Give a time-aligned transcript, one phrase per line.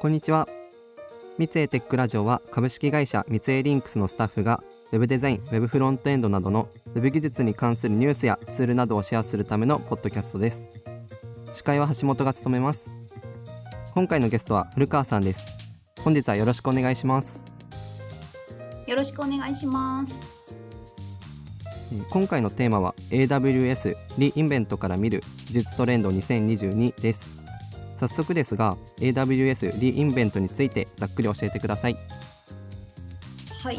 [0.00, 0.48] こんにちは。
[1.36, 10.66] 三井テックラジオは株式会社三井リンクスのスタッフがウェブデザイン、ウェブフロントエンドなどのウェブ技術に関するニュースやツールなどをシェアするためのポッドキャストです。
[11.52, 12.90] 司会は橋本が務めます。
[13.94, 15.46] 今回のゲストは古川さんです。
[16.02, 17.44] 本日はよろしくお願いします。
[18.86, 20.18] よろしくお願いします。
[22.08, 27.39] 今回のテーマは AWS リインベントから見る技術トレンド2022です
[28.00, 31.98] 早速ですが AWS リインベントについてざっくり教えてください。
[33.62, 33.78] はい。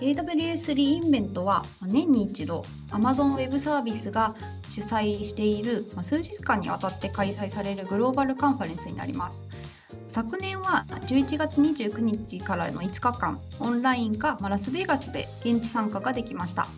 [0.00, 4.36] AWS リインベントは年に一度 Amazon Web サービスが
[4.68, 9.44] 主催している数日間にわたって開催されるグローバルカンファレンスになります。
[10.06, 16.68] 昨年は11月29日からの5日間オンラインかラスベガスで現地参加ができました。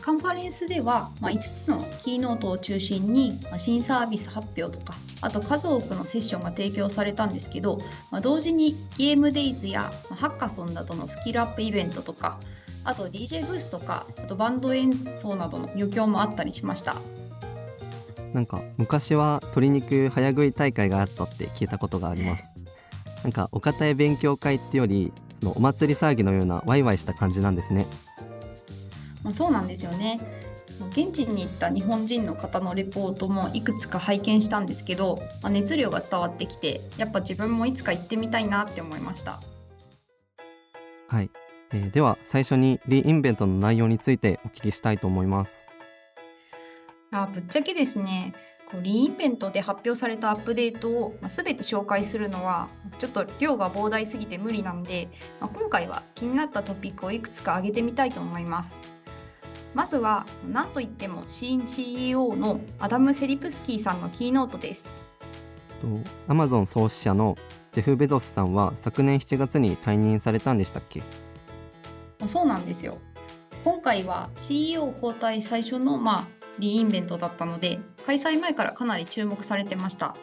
[0.00, 7.78] カンファレンスでは、5つのキーノートを中心に、新サービス発表とかあと数多くのセッションが提供されたんですけど、
[8.10, 12.38] まあ、同時にゲームデイズや、まあ、ハッカソンなどのスキルアップイベントとか
[12.84, 16.96] あと DJ ブースとかあとバンド演奏などの余興もあったりしました。
[18.32, 22.54] なんか昔は鶏肉早食い大会があったって聞いたことがあります。
[23.24, 27.86] なんかお堅い勉強会ってよりそのお祭り騒ぎのようなワイワイした感じなんですね。
[29.22, 30.18] まあ、そうなんですよね
[30.88, 39.40] 現地に行った日本人の方のレポートもいくつか拝見したんですけど、まあ、熱量が伝わってきてやっぱ自分もいつか行ってみたいなって思いました。
[41.08, 41.30] はい、
[41.72, 45.66] えー、では最初にリインベントの内容についてお聞きしたいと思います。
[47.12, 48.32] あぶっちゃけですね
[48.82, 55.08] リインベントで発表されたアップデートを、まあ、全て紹介するのはちょっと量が膨大すぎて無理なんで、
[55.40, 58.78] まあ、今回は気になったトピックをいくつか挙げてみたいと思います。
[59.74, 64.92] まずは何といっても新 CEO のアダム・セリプスキーさんのキーノートです。
[66.28, 67.38] アマゾン創始者の
[67.72, 71.02] ジェフ・ベゾスさんは昨年7月に退任されたんでしたっけ？
[72.26, 72.98] そうなんですよ。
[73.64, 76.26] 今回は CEO 交代最初の、まあ、
[76.58, 80.16] re:Invent だったので開催前からかなり注目されてました。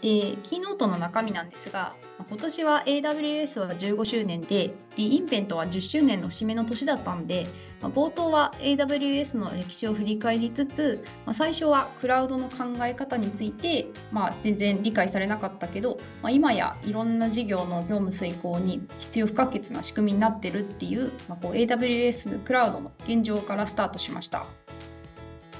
[0.00, 1.94] で、キーノートの中身なんですが、
[2.28, 7.46] 今年は AWS は15周年で、リインベントは10周年の節目の年だったんで、
[7.80, 24.46] 冒頭は AWS の歴史を振り返りつつ、最初はクラウドの考え方について、まあ、全然理解されなかったけど、まあ、今やいろんな事業の業務遂行に必要不可欠な仕組みになってるっていう、まあ、こう AWS クラウドの現状からスタートしました。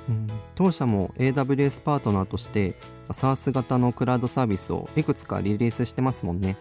[0.09, 0.27] うん、
[0.59, 2.75] 当社も AWS パートナーとして
[3.11, 6.57] SaaS 型のクラウドサービスをいくつかリリースしてますもんね。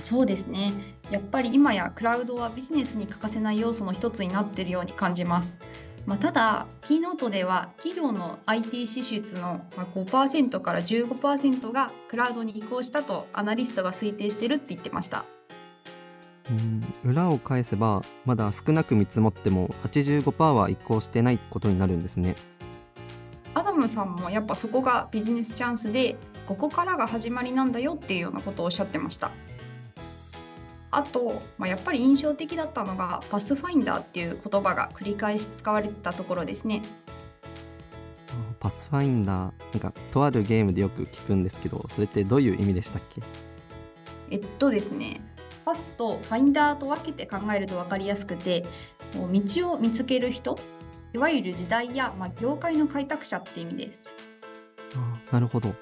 [0.00, 0.72] そうですね。
[1.12, 5.60] やっぱり今やクラウドはビジネスに欠かせない要素の一つになっているように感じます。
[6.06, 15.24] まあ、ただ、キーノートでは企業の IT 支出の5%から15%がクラウドに移行したとアナリストが推定してるって言ってました。
[16.50, 22.34] うん裏を返せばまだ少なく見積もっても85%は移行してないことになるんですね。
[23.56, 29.30] アダムさんもやっぱそこがビジネスチャンスでここからが始まりなんだよっていうようなことをおっしゃってました。
[30.90, 36.82] あと、まあ、やっぱり印象的だったのがパスファインダーっていう言葉が繰り返し使われてたところですね。
[38.60, 39.36] パスファインダー
[39.72, 43.22] なんかとあるゲームでよく聞くんですけどそれってどういう意味でしたっけ？
[44.30, 45.22] えっとですね
[45.64, 48.66] パスとファインダーと分けて考えると分かりやすくて
[49.14, 50.58] 道を見つける人
[51.16, 54.14] いわゆる時代や、まあ、業界の開拓者って意味です。
[55.32, 55.74] なるほど、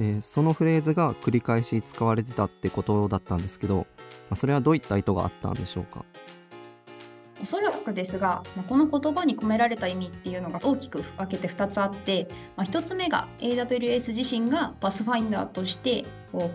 [0.00, 3.84] えー、そのフレーズが繰り返し使われてたってことだったんですけど、ま
[4.30, 6.04] あ、それはどういった意図があったんでしょうか？
[7.40, 16.04] おそらくですが、まこの言葉に込められた意味っていうのが大きく分けて2つあって、まあ、1つ目が AWS 自身がパスファインダーとして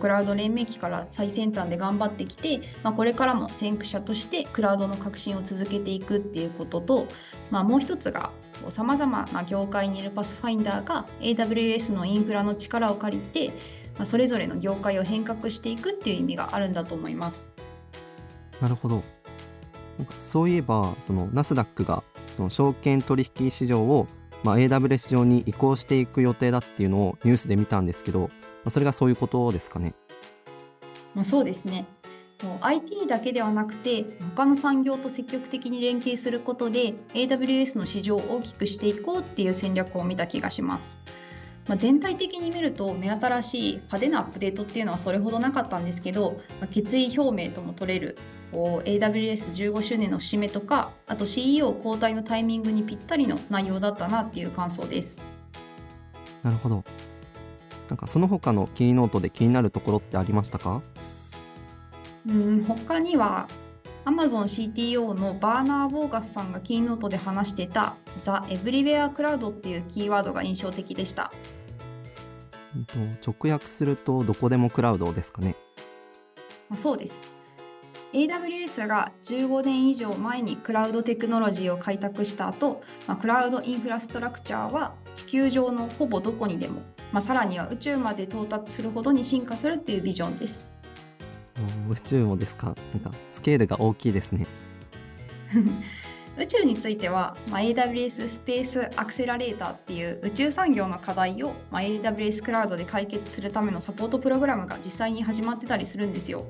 [0.00, 7.08] クラウド黎明期から最先端で頑張ってきて、まあ、これからも先駆者としてクラウドの革新を続けていくっていうことと、
[7.50, 8.30] まあ、もう1つが
[8.68, 13.48] さまざまな業界にいるパスファインダーが AWS のインフラの力を借りて、
[13.96, 17.50] まあ、それぞれの業界を変革していくっていう意味があるんだと思います。
[18.60, 19.02] なるほど
[20.18, 22.02] そういえばそのナスダックが
[22.36, 24.06] その証券取引市場を、
[24.42, 28.28] まあ、AWS 上に移行していく予定だっていうのをニュースで見たんですけど、ま
[28.66, 29.94] あ、それがそういうことですかね。
[31.14, 31.86] まあ、そうですね。
[32.60, 34.04] IT だけではなくて
[34.34, 40.98] 他の産業と積極的に連携することで AWS の市場を大きくしていこうっていう戦略を見た気がします。
[41.66, 48.18] まあ、全体的に見ると目新しい派手なアップデートっていうのはそれほどなかったんですけど、まあ、決意表明とも取れる
[48.52, 55.22] AWS15 周年の節目とかあと CEO 交代のタイミングにぴったりの内容だったなっていう感想です。
[56.42, 56.84] なるほど
[57.88, 60.82] なんかその他のキーノートで気になるところってありましたか？
[62.26, 63.48] うん他には
[64.04, 71.32] Amazon CTO のバーナー・ボーガスさんがキーノートで話してた The Everywhere Cloud っていうキーワードが印象的でした。
[73.24, 75.54] 直訳するとどこでもクラウドですかね
[76.68, 77.20] まあ、そうです。
[78.12, 90.73] AWS が15年以上前にクラウドテクノロジーを開拓した後、まあ、クラウドインフラストラクチャーは地球上のほぼどこにでも、まあ、さらには宇宙まで到達するほどに進化するっていうビジョンです。
[91.90, 92.74] 宇宙もですか？
[92.92, 94.46] なんかスケールが大きいですね
[96.36, 106.44] 宇宙については、ま、AWS スペースアクセラレーターっていう宇宙産業の課題を、ま、AWS クラウドで解決するためのサポートプログラムが実際に始まってたりするんですよ。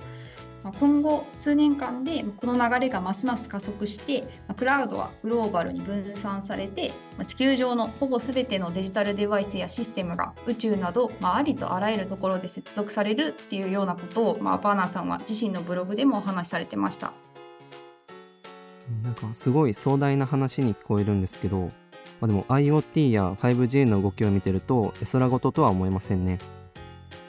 [0.65, 17.13] まあ今後数年間でこの流れがますます加速して、まあクラウドはグローバルに分散されて、まあ地球上のほぼ全てのデジタルデバイスやシステムが宇宙など、まあ、ありとあらゆるところで接続されるっていうようなことを、まあ、バーナーさんは自身のブログでもお話しされてました。
[19.03, 21.71] なんかすごい壮大な話に聞こえるんですけど、ま
[22.23, 26.39] あ、でも IoT や 5G の動きを見てると絵空事とは思えませんね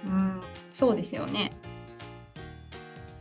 [0.06, 0.42] うん、
[0.72, 1.52] そうですよね。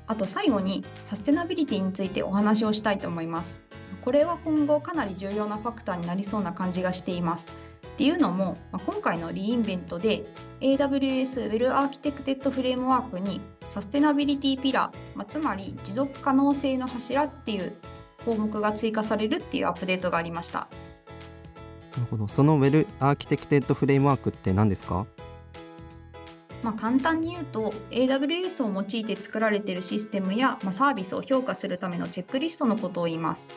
[0.06, 3.58] あと最後にサステナビリティについてお話をしたいと思います。
[4.02, 7.48] これは今後かなり重要なファクターになりそうな感じがしています。
[7.86, 10.26] っていうのも、ま今回のリインベントで
[10.60, 17.72] AWS Well Architected Framework にサステナビリティピラー、まつまり持続可能性の柱っていう
[18.24, 20.66] 項目が追加されるっていうアップデートがありました。
[21.96, 25.06] なるほどその Well Architected フレームワークって何ですか？
[26.64, 33.50] まあ、簡単に言うと AWS を用いて作られているシステムや、まあ、サービスを評価するためのチェックリストのことを言います。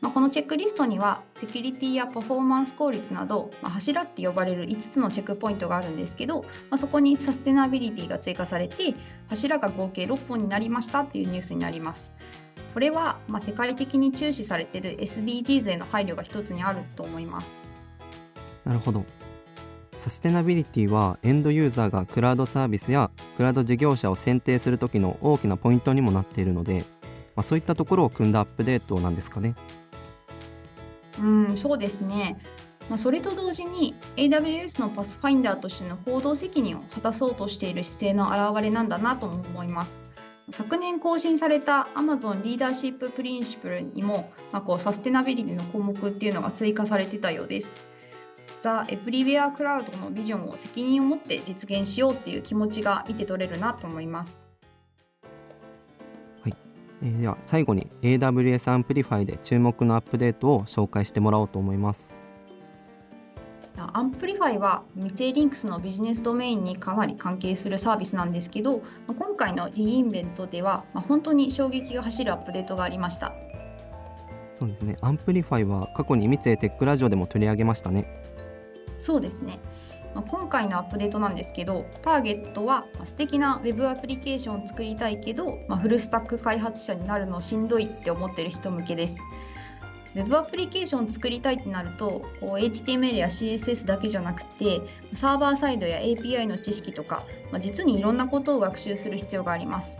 [0.00, 8.94] まあ、このチェックリストにはセキュリティやパフォーマンス効率など、まあ、柱って呼ばれる5つのチェックポイントがあるんですけど、まあ、そこにサステナビリティが追加されて
[9.28, 12.12] 柱が合計6本になりましたっていうニュースになります。
[12.74, 17.58] これは、まあ、世界的に注視されている SDGs への配慮が一つにあると思います。
[18.64, 19.04] なるほど
[19.96, 26.84] サステナビリティはエンドユーザーがクラウドサービスやクラウド事業者を選定する時の大きなポイントにもなっているので、
[27.34, 29.54] まあ、そういったところを組んだアップデートなんですかね
[31.18, 32.36] うん、そうですね。
[32.88, 40.00] まあ、それと同時に AWS のパスファインダーとしての行動責任を果たそうとしている姿勢の表れなんだなとも思います。
[40.50, 47.74] 昨年更新された Amazon リーダーシッププリンシプルにも、まあ、こうサステナビリティの項目っていうのが追加されてたようです。
[48.66, 54.48] ザ・エブリウェア・クラウドのビジョンを責任を持って実現しようっていう気持ちが見て取れるなと思います。
[56.44, 62.22] えーでは最後に AWS アンプリファイで注目のアップデートを紹介してもらおうと思います
[63.76, 73.34] Amplify はミツエーリンクスのビジネスドメインにかなり関係するサービスなんですけど、まあ今回の re:Invent では、まあ本当に衝撃が走るアップデートがありました。
[74.58, 78.25] そうですね Amplify は過去にミツエーテックラジオでも取り上げましたね
[78.98, 79.58] そうですね。
[80.14, 89.20] 今回のアップデートなんですけど、ターゲットはま素敵な Web アプリケーションを作りたいけど、ま、フルスタック開発者になるのしんどいって思ってる人向けです。
[90.14, 94.80] Web アプリケーションを作りたいってなると、こう HTML や CSS だけじゃなくて、
[95.12, 99.98] サーバーサイドや API の知識とか、ま、実にいろんなことを学習する必要があります。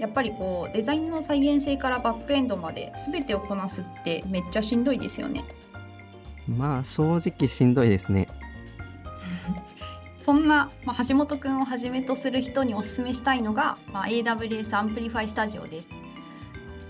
[0.00, 5.44] やっぱりこうデザインの再現性からバックエンドまで全てをこなすってめっちゃしんどいですよね。
[6.48, 8.28] まあ正直しんどいですね
[10.18, 15.90] そんな、まあ、橋本くんをはじめとする人にお勧めしたいのが、まあ、AWS アンプリファイスタジオです。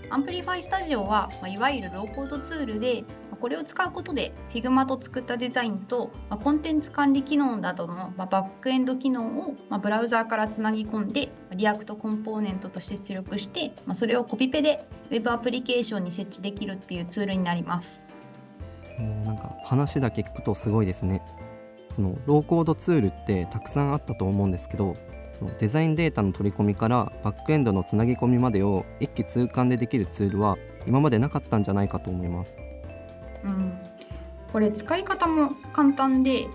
[0.09, 3.03] Amplify Studio は、まあ、いわゆるローコードツールで、
[3.39, 18.06] これを使うことで Figma と作ったデザインと、まあコンテンツ管理機能などの、まあバックエンド機能を、まあブラウザーからつなぎ込んで、 React コンポーネントとして出力して、まあそれをコピペで Web アプリケーションに設置できるっていうツールになります。
[18.99, 21.21] うんなんか話だけ聞くとすごいですね。
[21.95, 24.95] そのローコードツールってたくさんあったと思うんですけど
[25.59, 32.61] デザインデータの取り込みからバックエンドのつなぎ込みまでを一気通貫でできるツールは今までなかったんじゃないかと思います。
[33.43, 33.73] うん、
[34.51, 36.47] これ使い方も簡単で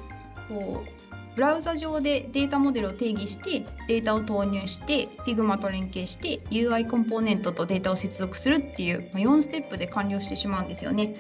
[0.48, 1.01] こう
[1.34, 11.14] ブラウザ上でデータモデルを定義してデータを投入して Figma と連携して UI コンポーネントとデータを接続するっていうまあ4ステップで完了してしまうんですよね。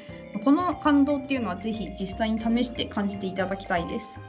[0.44, 4.20] この感動っていうのはぜひ実際に試して感じていただきたいです。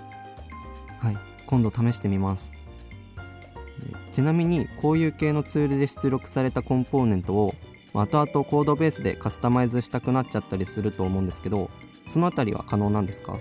[0.99, 2.55] はい今度試してみます
[3.17, 7.53] えちなみにこういう系のツールで出力されたコンポーネントを
[7.93, 11.69] まあ後々コードベースでカスタマイズしたくなっちゃったりすると思うんですけど
[12.07, 13.37] そのあたりは可能なんですか？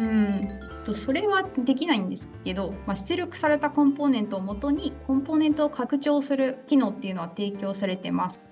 [0.00, 0.48] うん、
[0.84, 8.48] とそれはできないんですけど、まあ、出力されたコンポーネントをもとにコンポーネントを拡張する機能っていうのは提供されてます。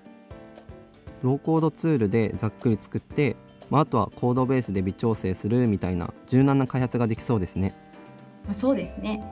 [1.21, 3.37] ローコードツールでざっくり作って、
[3.69, 7.73] まあ、あとはコードベースで微調整するみたいな柔軟な開発ができそうですね。
[8.51, 9.23] そうですね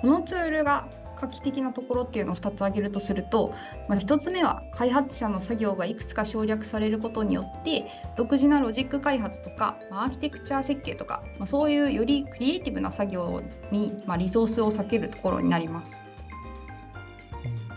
[0.00, 3.54] このツールが画期的なところっていうのを2つ挙げるとすると、
[3.88, 16.06] まあ、1つ目は開発者の作業がいくつか省略されることによって独自なロジック開発とか、まあ、アーキテクチャ設計とか、まあ、そういうよりクリエイティブな作業に、ま、リソースを避けるところになります。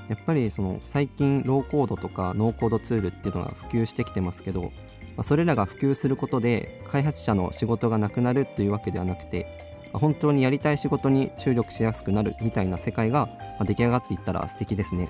[0.07, 4.69] やっぱりその最近ローコードとかノーコードツールっていうのが普及してきてますけど、ま
[5.17, 9.64] あ、それらが普及することで開発者の仕事がなくなるっていうわけではなくて
[9.97, 13.29] 本当にやりたい仕事に注力しやすくなるみたいな世界が
[13.61, 15.09] 出来上がっていったら素敵ですね。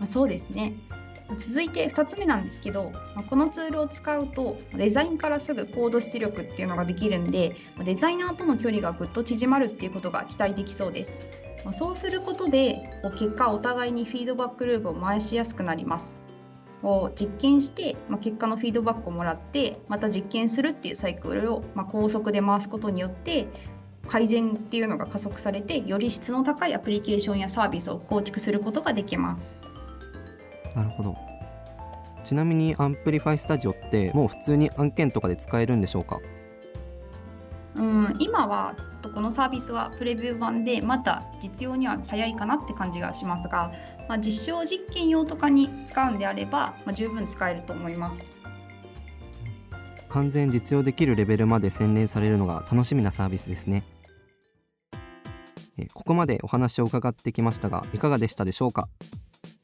[0.00, 0.74] ま、そうですね
[1.36, 2.90] 続いて2つ目なんですけど、
[3.28, 7.54] このツールを使うとデザインからすぐコード出力っていうのができるんで
[7.84, 11.26] デザイナーとの距離がぐっと縮まるっていうことが期待できそうです。
[11.72, 12.78] そうすることで
[13.18, 16.18] 結果お互いにフィードバックループを回しやすくなります。
[16.82, 23.48] を実験して、まあ、結果のフィードバックをもらってまた実験するっていうサイクルを、まあ、高速で回すことによって
[24.06, 29.60] 改善っていうのが加速されてより質の高いアプリケーションやサービスを構築することができます。
[30.74, 31.16] なるほど
[32.24, 36.20] ちなみに Amplify Studio ってもう普通に案件とかで使えるんでしょうか？
[37.74, 38.74] うん今は
[39.18, 43.72] このサービスはプレビュー版でまた実用には早いかなって感じがしますが、
[44.08, 48.30] まあ、実証実験用とかに使うんであれば、まあ、十分使えると思います。
[50.08, 53.82] 完全実用できるレベルまで洗練されるのが楽しみなサービスですね。
[55.92, 58.88] ここまでお話を伺ってきましたがいかがでしたでしょうか？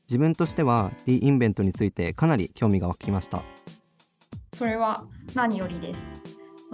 [0.09, 3.41] 自分としてはリインベントについてかなり興味が湧きました。
[4.53, 6.14] それは何よりです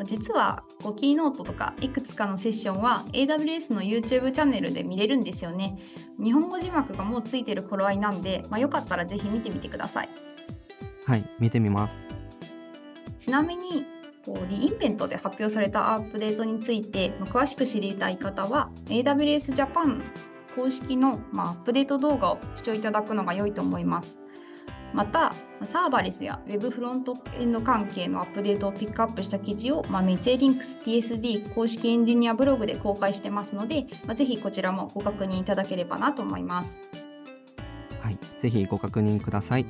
[0.05, 5.79] 実はこうキーノートとかいくつかのセッションは AWS の YouTube チャンネルで見れるんですよね。
[6.23, 10.09] 日本語字幕がもうついてる頃合いなんで、まあ、よかったらぜひ見てみてください。
[11.07, 12.07] はい見てみます
[13.19, 13.85] ちなみに
[14.25, 20.03] こうリインベントで発表されたアップデートについて詳しく知りたい方は AWS Japan
[20.55, 24.21] 公式の、まあ、アップデート動画を視聴いただくのが良いと思います。
[24.93, 36.83] またサーバレスや Web フロントエンド関係のアップデートをピックアップした記事を、まあ、メチェリンクス TSD 公式エンジニアブログで公開してますので、まあ、ぜひこちらもご確認いただければなと思います。
[38.01, 39.67] はい、ぜひご確認ください。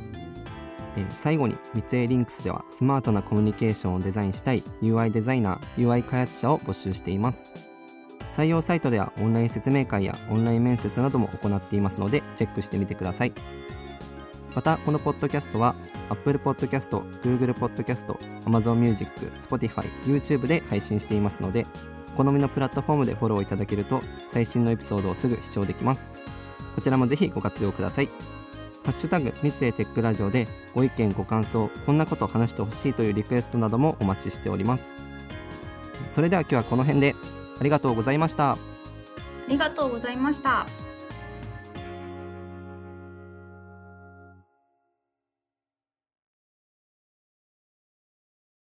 [0.96, 7.52] え最後に三井リンクスではスマートなコミュニケーションをデザインしたい UI デザイナー UI 開発者を募集しています
[8.32, 13.32] 採用サイトではオンライン説明会やオンライン面接なども行っていますのでチェックしてみてください
[14.54, 15.74] またこのポッドキャストは
[16.08, 18.12] Apple Podcast、Google Podcast、
[18.44, 21.66] Amazon Music、Spotify、YouTube で配信していますので
[22.14, 26.12] お好みのプラットフォームでフォローいただけると最新のエピソードをすぐ視聴できます。
[26.74, 28.08] こちらもぜひご活用ください。
[28.84, 34.90] ハッシュタグ三井テックラジオでご意見ご感想こんなことを話してほしいというリクエストなどもお待ちしております。
[36.08, 37.14] それでは今日はこの辺で
[37.60, 38.52] ありがとうございました。
[38.52, 38.58] あ
[39.48, 40.66] りがとうございました。